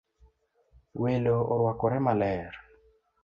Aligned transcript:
Welo 1.01 1.35
orwakore 1.53 1.99
maler 2.05 2.53